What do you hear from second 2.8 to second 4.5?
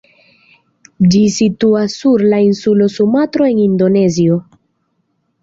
Sumatro en Indonezio.